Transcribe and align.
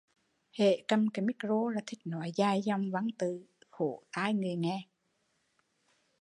Hễ 0.51 0.83
cầm 0.87 1.07
micro 1.23 1.69
là 1.75 1.81
thích 1.87 1.99
nói 2.05 2.31
dài 2.35 2.61
dòng 2.61 2.91
văn 2.91 3.07
tự, 3.19 3.45
khổ 3.71 4.03
tai 4.11 4.33
người 4.33 4.55
nghe 4.55 4.87